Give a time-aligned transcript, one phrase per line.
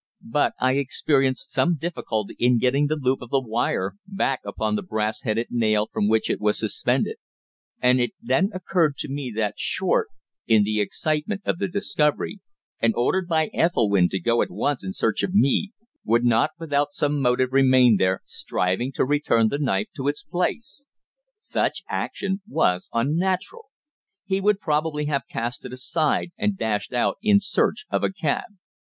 [0.31, 5.21] But I experienced some difficulty in getting the loop of wire back upon the brass
[5.21, 7.17] headed nail from which it was suspended;
[7.79, 10.07] and it then occurred to me that Short,
[10.47, 12.39] in the excitement of the discovery,
[12.79, 15.71] and ordered by Ethelwynn to go at once in search of me,
[16.03, 20.87] would not without some motive remain there, striving to return the knife to its place.
[21.39, 23.65] Such action was unnatural.
[24.25, 28.45] He would probably have cast it aside and dashed out in search of a cab.